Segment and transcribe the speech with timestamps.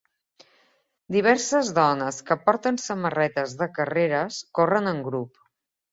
[1.15, 5.43] Diverses dones que porten samarretes de carreres corren en grup.